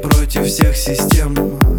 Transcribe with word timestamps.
против 0.00 0.46
всех 0.46 0.76
систем. 0.76 1.34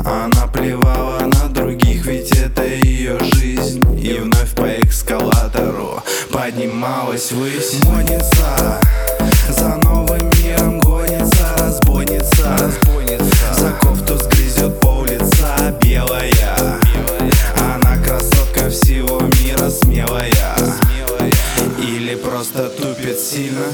Она 0.05 0.47
плевала 0.47 1.21
на 1.21 1.49
других, 1.49 2.05
ведь 2.05 2.31
это 2.37 2.65
ее 2.65 3.17
жизнь. 3.19 3.83
И 3.99 4.13
вновь 4.19 4.53
по 4.55 4.65
эскалатору 4.65 6.03
поднималась 6.31 7.31
ввысь. 7.31 7.79
Гонится, 7.83 8.79
за 9.49 9.77
новым 9.83 10.29
миром 10.43 10.79
гонится 10.79 11.41
Разбойница, 11.57 12.71
за 13.55 13.71
кофту 13.81 14.17
сгрызет 14.17 14.79
пол 14.79 15.05
лица 15.05 15.77
белая. 15.81 16.79
Она 17.57 17.97
красотка 18.03 18.69
всего 18.69 19.21
мира 19.21 19.69
смелая. 19.69 20.55
Или 21.79 22.15
просто 22.15 22.69
тупит 22.69 23.19
сильно 23.19 23.65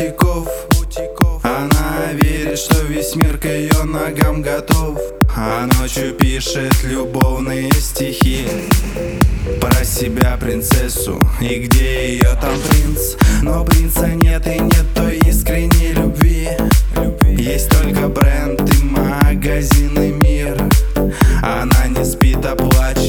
бутиков. 0.00 1.44
Она 1.44 2.12
верит, 2.12 2.58
что 2.58 2.82
весь 2.84 3.14
мир 3.16 3.36
к 3.36 3.44
ее 3.44 3.84
ногам 3.84 4.40
готов. 4.40 4.98
А 5.36 5.68
ночью 5.78 6.14
пишет 6.14 6.74
любовные 6.82 7.70
стихи 7.72 8.46
Про 9.60 9.84
себя 9.84 10.36
принцессу. 10.40 11.20
И 11.40 11.60
где 11.60 12.14
ее 12.14 12.36
там 12.40 12.58
принц? 12.68 13.16
Но 13.42 13.64
принца 13.64 14.08
нет 14.08 14.46
и 14.46 14.58
нет 14.58 14.86
той 14.94 15.18
искренней 15.18 15.92
любви. 15.92 16.48
Есть 17.36 17.70
только 17.70 18.08
бренд 18.08 18.60
и 18.60 18.84
магазин 18.84 19.98
и 19.98 20.12
мир 20.12 20.56
Она 21.42 21.86
не 21.88 22.04
спит, 22.04 22.44
а 22.44 22.56
плачет 22.56 22.99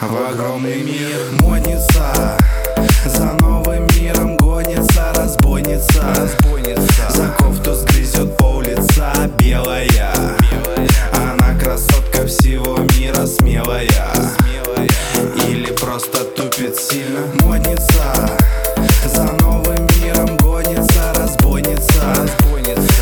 В 0.00 0.30
огромный 0.30 0.82
мир 0.82 1.16
модница 1.40 2.36
За 3.04 3.32
новым 3.40 3.86
миром 3.96 4.36
гонится 4.36 5.12
разбойница, 5.14 6.02
разбойница. 6.16 7.10
За 7.10 7.28
кофту 7.38 7.74
сгрызет 7.74 8.36
пол 8.36 8.60
лица 8.60 9.12
белая. 9.38 10.12
белая 10.40 10.88
Она 11.12 11.58
красотка 11.58 12.26
всего 12.26 12.78
мира 12.96 13.26
смелая, 13.26 13.88
смелая. 14.12 14.88
Или 15.48 15.72
просто 15.72 16.24
тупит 16.24 16.76
сильно 16.76 17.20
Модница 17.42 18.28
за 19.06 19.24
новым 19.42 19.86
миром 20.02 20.36
гонится 20.36 21.12
разбойница, 21.14 22.02
разбойница. 22.16 22.97